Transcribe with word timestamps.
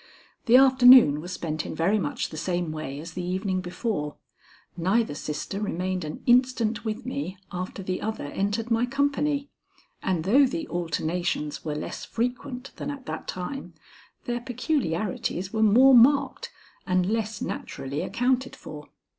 The 0.47 0.55
afternoon 0.57 1.21
was 1.21 1.31
spent 1.31 1.63
in 1.63 1.75
very 1.75 1.99
much 1.99 2.31
the 2.31 2.35
same 2.35 2.71
way 2.71 2.99
as 2.99 3.13
the 3.13 3.21
evening 3.23 3.61
before. 3.61 4.15
Neither 4.75 5.13
sister 5.13 5.61
remained 5.61 6.03
an 6.03 6.23
instant 6.25 6.83
with 6.83 7.05
me 7.05 7.37
after 7.51 7.83
the 7.83 8.01
other 8.01 8.23
entered 8.23 8.71
my 8.71 8.87
company, 8.87 9.51
and 10.01 10.23
though 10.23 10.47
the 10.47 10.67
alternations 10.69 11.63
were 11.63 11.75
less 11.75 12.03
frequent 12.03 12.71
than 12.77 12.89
at 12.89 13.05
that 13.05 13.27
time, 13.27 13.75
their 14.25 14.41
peculiarities 14.41 15.53
were 15.53 15.61
more 15.61 15.93
marked 15.93 16.49
and 16.87 17.05
less 17.05 17.39
naturally 17.39 18.01
accounted 18.01 18.55
for. 18.55 18.87